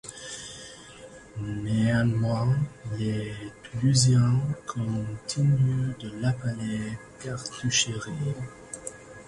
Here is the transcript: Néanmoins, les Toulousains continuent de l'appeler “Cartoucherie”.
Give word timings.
Néanmoins, 1.39 2.57
les 2.97 3.33
Toulousains 3.61 4.41
continuent 4.65 5.93
de 5.99 6.09
l'appeler 6.19 6.97
“Cartoucherie”. 7.23 8.09